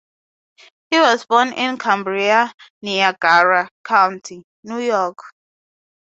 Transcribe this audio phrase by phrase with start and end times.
[0.89, 2.51] He was born in Cambria,
[2.81, 5.19] Niagara County, New York.